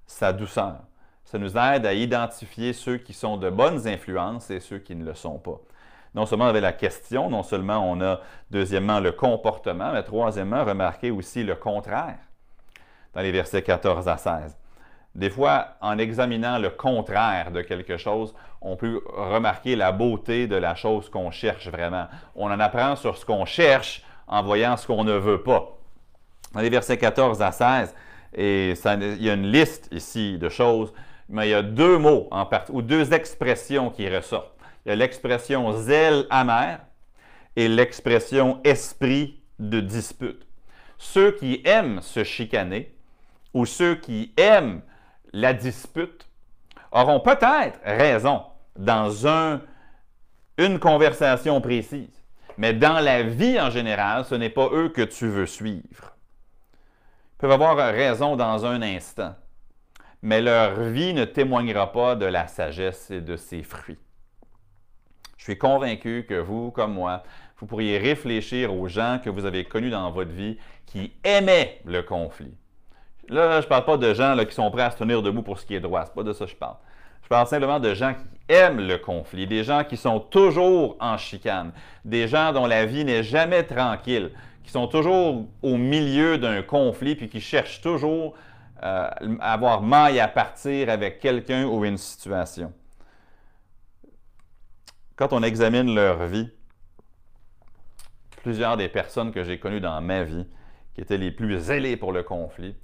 [0.06, 0.80] sa douceur.
[1.24, 5.04] Ça nous aide à identifier ceux qui sont de bonnes influences et ceux qui ne
[5.04, 5.60] le sont pas.
[6.14, 11.12] Non seulement avec la question, non seulement on a deuxièmement le comportement, mais troisièmement, remarquez
[11.12, 12.18] aussi le contraire
[13.14, 14.56] dans les versets 14 à 16.
[15.14, 20.56] Des fois, en examinant le contraire de quelque chose, on peut remarquer la beauté de
[20.56, 22.06] la chose qu'on cherche vraiment.
[22.36, 25.76] On en apprend sur ce qu'on cherche en voyant ce qu'on ne veut pas.
[26.52, 27.94] Dans les versets 14 à 16,
[28.34, 30.92] et il y a une liste ici de choses,
[31.28, 32.28] mais il y a deux mots
[32.68, 34.56] ou deux expressions qui ressortent.
[34.84, 36.80] Il y a l'expression zèle amer
[37.56, 40.46] et l'expression esprit de dispute.
[40.98, 42.94] Ceux qui aiment se chicaner
[43.54, 44.82] ou ceux qui aiment
[45.32, 46.28] la dispute
[46.92, 48.42] auront peut-être raison
[48.76, 49.60] dans un,
[50.58, 52.24] une conversation précise,
[52.56, 56.16] mais dans la vie en général, ce n'est pas eux que tu veux suivre.
[56.74, 59.34] Ils peuvent avoir raison dans un instant,
[60.22, 63.98] mais leur vie ne témoignera pas de la sagesse et de ses fruits.
[65.38, 67.22] Je suis convaincu que vous, comme moi,
[67.56, 72.02] vous pourriez réfléchir aux gens que vous avez connus dans votre vie qui aimaient le
[72.02, 72.54] conflit,
[73.30, 75.58] Là, je ne parle pas de gens qui sont prêts à se tenir debout pour
[75.58, 76.04] ce qui est droit.
[76.04, 76.74] Ce n'est pas de ça que je parle.
[77.22, 81.16] Je parle simplement de gens qui aiment le conflit, des gens qui sont toujours en
[81.16, 81.70] chicane,
[82.04, 84.32] des gens dont la vie n'est jamais tranquille,
[84.64, 88.34] qui sont toujours au milieu d'un conflit puis qui cherchent toujours
[88.82, 92.72] euh, à avoir maille à partir avec quelqu'un ou une situation.
[95.14, 96.48] Quand on examine leur vie,
[98.42, 100.46] plusieurs des personnes que j'ai connues dans ma vie,
[100.94, 102.74] qui étaient les plus zélées pour le conflit,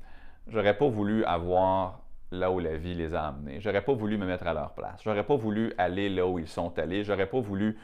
[0.48, 2.00] j'aurais pas voulu avoir
[2.32, 3.60] là où la vie les a amenés.
[3.60, 5.00] J'aurais pas voulu me mettre à leur place.
[5.04, 7.04] J'aurais pas voulu aller là où ils sont allés.
[7.04, 7.78] J'aurais pas voulu,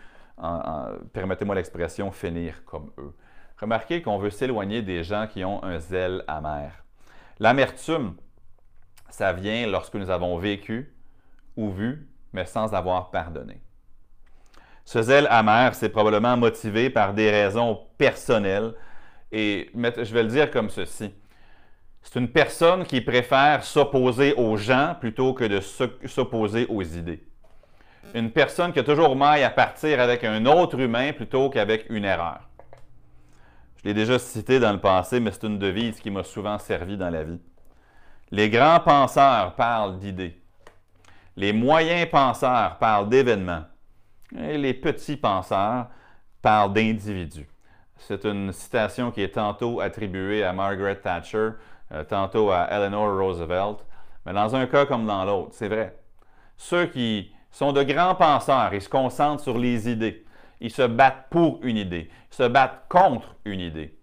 [1.13, 3.15] permettez-moi l'expression, finir comme eux.
[3.61, 6.85] Remarquez qu'on veut s'éloigner des gens qui ont un zèle amer.
[7.39, 8.17] L'amertume,
[9.09, 10.93] ça vient lorsque nous avons vécu
[11.57, 13.61] ou vu, mais sans avoir pardonné.
[14.85, 18.75] Ce zèle amer, c'est probablement motivé par des raisons personnelles.
[19.31, 21.15] Et je vais le dire comme ceci.
[22.03, 27.25] C'est une personne qui préfère s'opposer aux gens plutôt que de s'opposer aux idées.
[28.15, 32.05] Une personne qui a toujours maille à partir avec un autre humain plutôt qu'avec une
[32.05, 32.41] erreur.
[33.79, 36.97] Je l'ai déjà cité dans le passé, mais c'est une devise qui m'a souvent servi
[36.97, 37.41] dans la vie.
[38.31, 40.41] Les grands penseurs parlent d'idées.
[41.37, 43.65] Les moyens penseurs parlent d'événements.
[44.39, 45.87] Et les petits penseurs
[46.41, 47.49] parlent d'individus.
[47.99, 51.51] C'est une citation qui est tantôt attribuée à Margaret Thatcher,
[51.93, 53.79] euh, tantôt à Eleanor Roosevelt.
[54.25, 55.97] Mais dans un cas comme dans l'autre, c'est vrai.
[56.57, 60.25] Ceux qui sont de grands penseurs, ils se concentrent sur les idées.
[60.61, 62.09] Ils se battent pour une idée.
[62.31, 63.97] Ils se battent contre une idée.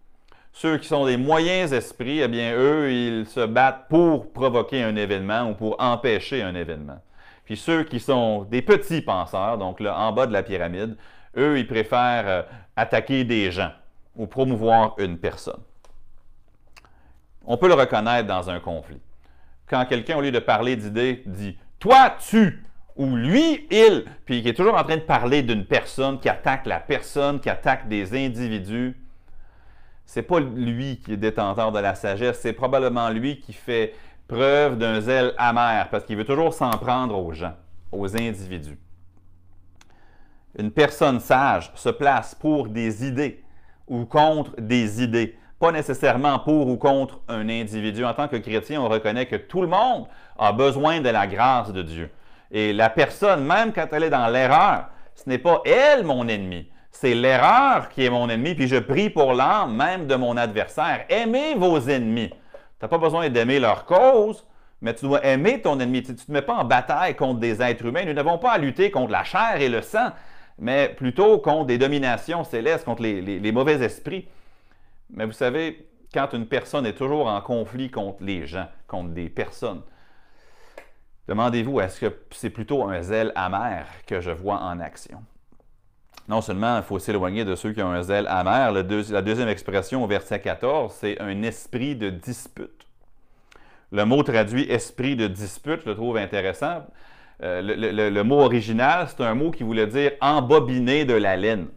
[0.51, 4.95] Ceux qui sont des moyens esprits, eh bien, eux, ils se battent pour provoquer un
[4.95, 6.99] événement ou pour empêcher un événement.
[7.45, 10.97] Puis ceux qui sont des petits penseurs, donc là, en bas de la pyramide,
[11.37, 12.41] eux, ils préfèrent euh,
[12.75, 13.71] attaquer des gens
[14.15, 15.61] ou promouvoir une personne.
[17.49, 19.01] On peut le reconnaître dans un conflit.
[19.67, 22.63] Quand quelqu'un, au lieu de parler d'idées, dit Toi, tu
[22.95, 26.67] ou lui, il, puis qui est toujours en train de parler d'une personne qui attaque
[26.67, 28.95] la personne, qui attaque des individus,
[30.05, 33.95] c'est pas lui qui est détenteur de la sagesse, c'est probablement lui qui fait
[34.27, 37.55] preuve d'un zèle amer parce qu'il veut toujours s'en prendre aux gens,
[37.91, 38.77] aux individus.
[40.57, 43.43] Une personne sage se place pour des idées
[43.87, 48.05] ou contre des idées pas nécessairement pour ou contre un individu.
[48.05, 51.73] En tant que chrétien, on reconnaît que tout le monde a besoin de la grâce
[51.73, 52.09] de Dieu.
[52.49, 56.69] Et la personne, même quand elle est dans l'erreur, ce n'est pas elle mon ennemi.
[56.91, 61.05] C'est l'erreur qui est mon ennemi, puis je prie pour l'âme même de mon adversaire.
[61.09, 62.29] Aimez vos ennemis.
[62.29, 62.35] Tu
[62.81, 64.45] n'as pas besoin d'aimer leur cause,
[64.81, 66.03] mais tu dois aimer ton ennemi.
[66.03, 68.05] Tu ne te mets pas en bataille contre des êtres humains.
[68.05, 70.09] Nous n'avons pas à lutter contre la chair et le sang,
[70.57, 74.27] mais plutôt contre des dominations célestes, contre les, les mauvais esprits.
[75.11, 79.29] Mais vous savez, quand une personne est toujours en conflit contre les gens, contre des
[79.29, 79.81] personnes,
[81.27, 85.23] demandez-vous, est-ce que c'est plutôt un zèle amer que je vois en action?
[86.27, 90.03] Non seulement il faut s'éloigner de ceux qui ont un zèle amer, la deuxième expression
[90.03, 92.85] au verset 14, c'est un esprit de dispute.
[93.91, 96.85] Le mot traduit esprit de dispute, je le trouve intéressant.
[97.41, 101.67] Euh, le, mot original, c'est un mot qui voulait dire embobiner de la laine.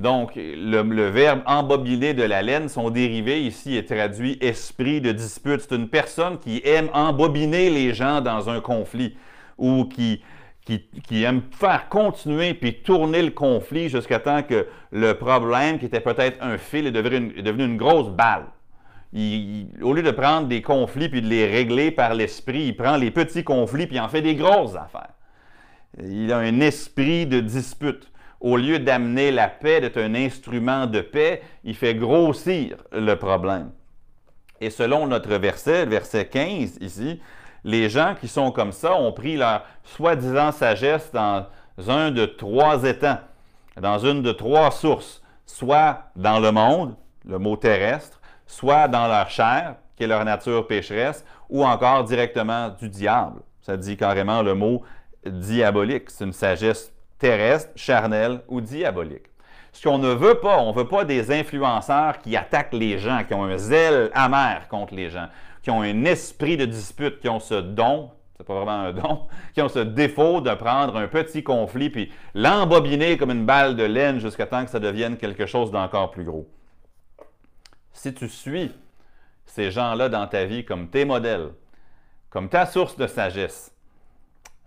[0.00, 5.60] Donc, le, verbe embobiner de la laine, son dérivé ici est traduit esprit de dispute.
[5.60, 9.14] C'est une personne qui aime embobiner les gens dans un conflit
[9.58, 10.22] ou qui,
[11.10, 16.42] aime faire continuer puis tourner le conflit jusqu'à temps que le problème, qui était peut-être
[16.42, 18.46] un fil, est devenu est devenu une grosse balle
[19.12, 23.10] au lieu de prendre des conflits puis de les régler par l'esprit, il prend les
[23.10, 25.14] petits conflits puis en fait des grosses affaires.
[26.00, 28.10] Il a un esprit de dispute.
[28.40, 33.70] Au lieu d'amener la paix, d'être un instrument de paix, il fait grossir le problème.
[34.60, 37.20] Et selon notre verset, verset 15 ici,
[37.64, 41.46] les gens qui sont comme ça ont pris leur soi-disant sagesse dans
[41.88, 43.18] un de trois étangs,
[43.78, 46.94] dans une de trois sources, soit dans le monde,
[47.26, 52.70] le mot terrestre, soit dans leur chair, qui est leur nature pécheresse, ou encore directement
[52.70, 53.40] du diable.
[53.60, 54.82] Ça dit carrément le mot
[55.26, 56.10] diabolique.
[56.10, 59.26] C'est une sagesse terrestre, charnelle ou diabolique.
[59.72, 63.22] Ce qu'on ne veut pas, on ne veut pas des influenceurs qui attaquent les gens,
[63.22, 65.28] qui ont un zèle amer contre les gens,
[65.62, 69.28] qui ont un esprit de dispute, qui ont ce don, c'est pas vraiment un don,
[69.54, 73.84] qui ont ce défaut de prendre un petit conflit puis l'embobiner comme une balle de
[73.84, 76.48] laine jusqu'à temps que ça devienne quelque chose d'encore plus gros
[78.00, 78.72] si tu suis
[79.44, 81.50] ces gens-là dans ta vie comme tes modèles,
[82.30, 83.74] comme ta source de sagesse,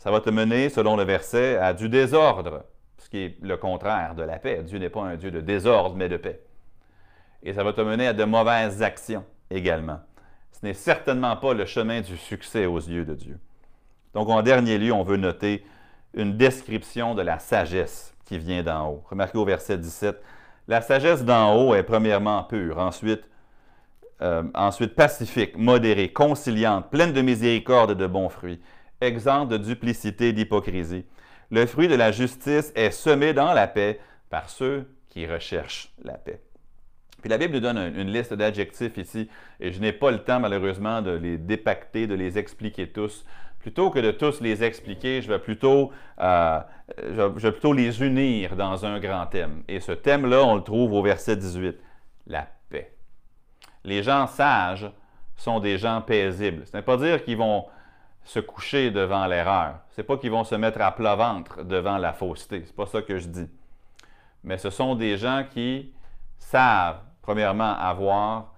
[0.03, 2.65] ça va te mener, selon le verset, à du désordre,
[2.97, 4.61] ce qui est le contraire de la paix.
[4.61, 6.41] Dieu n'est pas un Dieu de désordre, mais de paix.
[7.41, 10.01] Et ça va te mener à de mauvaises actions également.
[10.51, 13.39] Ce n'est certainement pas le chemin du succès aux yeux de Dieu.
[14.13, 15.65] Donc, en dernier lieu, on veut noter
[16.13, 19.03] une description de la sagesse qui vient d'en haut.
[19.09, 20.21] Remarquez au verset 17,
[20.67, 23.23] la sagesse d'en haut est premièrement pure, ensuite,
[24.21, 28.59] euh, ensuite pacifique, modérée, conciliante, pleine de miséricorde et de bons fruits,
[29.03, 31.05] exempte de duplicité et d'hypocrisie.
[31.51, 36.13] Le fruit de la justice est semé dans la paix par ceux qui recherchent la
[36.13, 36.41] paix.
[37.21, 40.39] Puis la Bible nous donne une liste d'adjectifs ici, et je n'ai pas le temps
[40.39, 43.25] malheureusement de les dépacter, de les expliquer tous
[43.63, 46.59] plutôt que de tous les expliquer, je vais plutôt, euh,
[46.99, 49.63] je, plutôt les unir dans un grand thème.
[49.69, 51.77] Et ce thème-là, on le trouve au verset 18,
[52.27, 52.93] la paix.
[53.85, 54.91] Les gens sages
[55.37, 56.65] sont des gens paisibles.
[56.65, 57.65] Ce n'est pas dire qu'ils vont
[58.23, 59.79] se coucher devant l'erreur.
[59.91, 62.61] Ce n'est pas qu'ils vont se mettre à plat ventre devant la fausseté.
[62.63, 63.49] Ce n'est pas ça que je dis.
[64.43, 65.93] Mais ce sont des gens qui
[66.37, 68.53] savent, premièrement, avoir,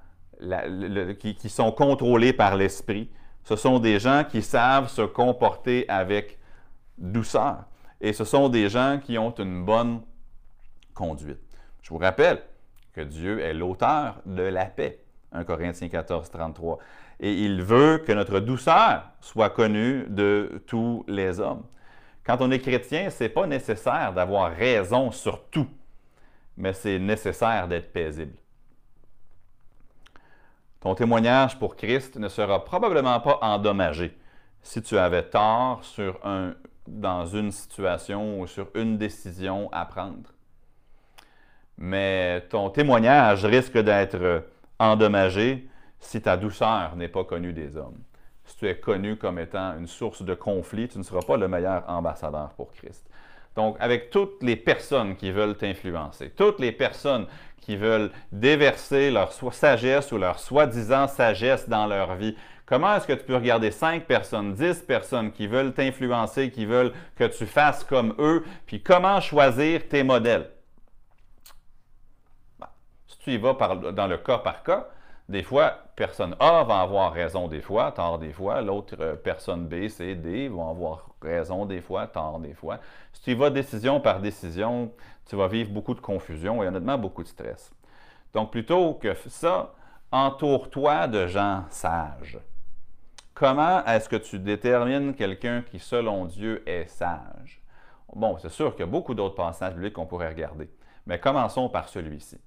[1.20, 3.10] qui sont contrôlés par l'esprit,
[3.44, 6.40] ce sont des gens qui savent se comporter avec
[6.98, 7.66] douceur.
[8.02, 10.02] Et ce sont des gens qui ont une bonne
[10.94, 11.40] conduite.
[11.82, 12.42] Je vous rappelle
[12.94, 15.00] que Dieu est l'auteur de la paix.
[15.32, 16.80] 1 Corinthiens 14, 33.
[17.20, 21.64] Et il veut que notre douceur soit connue de tous les hommes.
[22.26, 25.68] Quand on est chrétien, ce n'est pas nécessaire d'avoir raison sur tout,
[26.58, 28.36] mais c'est nécessaire d'être paisible.
[30.80, 34.18] Ton témoignage pour Christ ne sera probablement pas endommagé
[34.62, 35.82] si tu avais tort
[36.88, 40.32] dans une situation ou sur une décision à prendre.
[41.78, 44.46] Mais ton témoignage risque d'être
[44.80, 45.68] endommagé
[46.06, 47.98] si ta douceur n'est pas connue des hommes.
[48.46, 51.48] Si tu es connu comme étant une source de conflit, tu ne seras pas le
[51.48, 53.10] meilleur ambassadeur pour Christ.
[53.56, 57.26] Donc, avec toutes les personnes qui veulent t'influencer, toutes les personnes
[57.60, 62.36] qui veulent déverser leur sagesse ou leur soi-disant sagesse dans leur vie,
[62.68, 66.94] comment est-ce que tu peux regarder cinq personnes, dix personnes qui veulent t'influencer, qui veulent
[67.16, 70.52] que tu fasses comme eux, puis comment choisir tes modèles?
[72.60, 72.68] Ben,
[73.08, 73.54] si tu y vas
[73.94, 74.90] dans le cas par cas,
[75.28, 78.62] des fois, personne A va avoir raison des fois, tort des fois.
[78.62, 82.80] L'autre euh, personne B, C, D vont avoir raison des fois, tort des fois.
[83.14, 84.92] Si tu vas décision par décision,
[85.26, 87.72] tu vas vivre beaucoup de confusion et honnêtement beaucoup de stress.
[88.34, 89.74] Donc, plutôt que ça,
[90.12, 92.40] entoure-toi de gens sages.
[93.34, 97.62] Comment est-ce que tu détermines quelqu'un qui, selon Dieu, est sage?
[98.14, 100.70] Bon, c'est sûr qu'il y a beaucoup d'autres passages bibliques qu'on pourrait regarder,
[101.06, 102.40] mais commençons par celui-ci.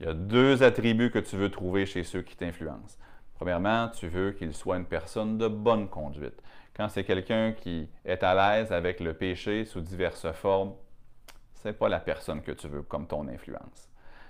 [0.00, 2.98] Il y a deux attributs que tu veux trouver chez ceux qui t'influencent.
[3.34, 6.40] Premièrement, tu veux qu'il soit une personne de bonne conduite.
[6.74, 10.74] Quand c'est quelqu'un qui est à l'aise avec le péché sous diverses formes,
[11.54, 13.88] ce n'est pas la personne que tu veux comme ton influence.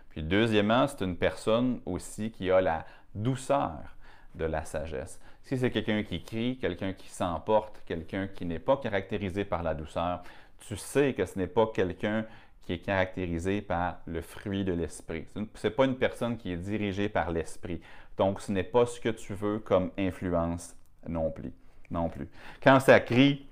[0.08, 3.96] Puis deuxièmement, c'est une personne aussi qui a la douceur
[4.34, 5.20] de la sagesse.
[5.42, 9.74] Si c'est quelqu'un qui crie, quelqu'un qui s'emporte, quelqu'un qui n'est pas caractérisé par la
[9.74, 10.22] douceur,
[10.66, 12.24] tu sais que ce n'est pas quelqu'un
[12.68, 15.24] qui est caractérisé par le fruit de l'esprit.
[15.54, 17.80] Ce n'est pas une personne qui est dirigée par l'esprit.
[18.18, 20.76] Donc, ce n'est pas ce que tu veux comme influence
[21.08, 21.54] non plus.
[21.90, 22.28] Non plus.
[22.62, 23.48] Quand ça crie,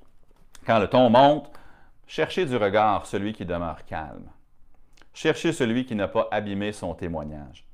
[0.67, 1.51] quand le ton monte,
[2.07, 4.29] cherchez du regard celui qui demeure calme.
[5.15, 7.67] Cherchez celui qui n'a pas abîmé son témoignage.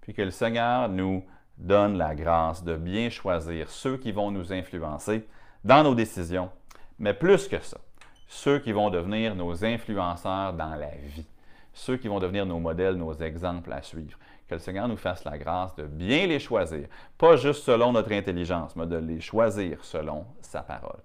[0.00, 1.24] Puis que le Seigneur nous
[1.56, 5.28] donne la grâce de bien choisir ceux qui vont nous influencer
[5.62, 6.50] dans nos décisions,
[6.98, 7.78] mais plus que ça,
[8.30, 11.26] ceux qui vont devenir nos influenceurs dans la vie,
[11.74, 14.16] ceux qui vont devenir nos modèles, nos exemples à suivre.
[14.48, 16.86] Que le Seigneur nous fasse la grâce de bien les choisir,
[17.18, 21.00] pas juste selon notre intelligence, mais de les choisir selon sa parole.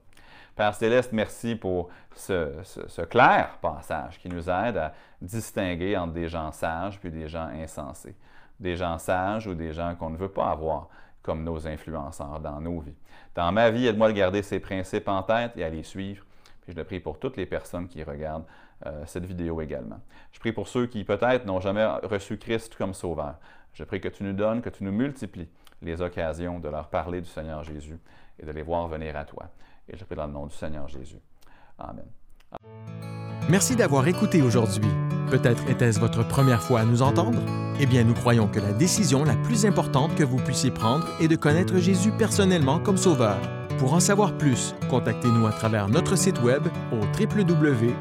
[0.55, 6.51] Père Céleste, merci pour ce, clair passage qui nous aide à distinguer entre des gens
[6.51, 8.15] sages puis des gens insensés
[8.59, 10.88] des gens sages ou des gens qu'on ne veut pas avoir
[11.21, 12.95] comme nos influenceurs dans nos vies.
[13.34, 16.23] Dans ma vie, aide-moi à garder ces principes en tête et à les suivre.
[16.66, 18.45] Puis je le prie pour toutes les personnes qui regardent
[18.86, 19.99] euh, cette vidéo également.
[20.32, 23.36] Je prie pour ceux qui peut-être n'ont jamais reçu Christ comme sauveur.
[23.74, 25.49] Je prie que tu nous donnes, que tu nous multiplies
[25.82, 27.99] les occasions de leur parler du Seigneur Jésus
[28.39, 29.49] et de les voir venir à toi.
[29.88, 31.20] Et je prie dans le nom du Seigneur Jésus.
[31.78, 32.05] Amen.
[33.49, 34.89] Merci d'avoir écouté aujourd'hui.
[35.30, 37.39] Peut-être était-ce votre première fois à nous entendre?
[37.80, 41.28] Eh bien, nous croyons que la décision la plus importante que vous puissiez prendre est
[41.28, 43.38] de connaître Jésus personnellement comme Sauveur.
[43.78, 47.93] Pour en savoir plus, contactez-nous à travers notre site web au www.ebcl.ca.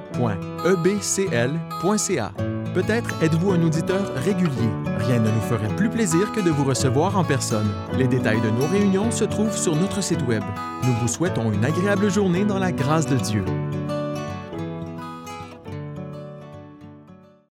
[2.75, 4.71] Peut-être êtes-vous un auditeur régulier.
[4.99, 7.69] Rien ne nous ferait plus plaisir que de vous recevoir en personne.
[7.97, 10.43] Les détails de nos réunions se trouvent sur notre site web.
[10.85, 13.45] Nous vous souhaitons une agréable journée dans la grâce de Dieu.